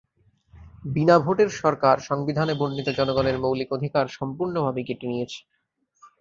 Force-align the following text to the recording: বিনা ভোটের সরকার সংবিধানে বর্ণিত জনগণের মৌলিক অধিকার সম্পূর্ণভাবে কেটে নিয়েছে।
বিনা 0.85 1.15
ভোটের 1.19 1.49
সরকার 1.61 1.95
সংবিধানে 2.09 2.53
বর্ণিত 2.55 2.87
জনগণের 2.97 3.37
মৌলিক 3.43 3.69
অধিকার 3.73 4.05
সম্পূর্ণভাবে 4.17 4.81
কেটে 4.87 5.05
নিয়েছে। 5.07 5.39